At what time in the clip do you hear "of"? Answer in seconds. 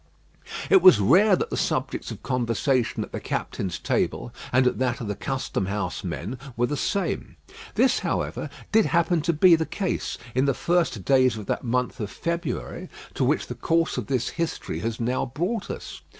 2.09-2.23, 4.99-5.07, 11.37-11.45, 11.99-12.09, 13.95-14.07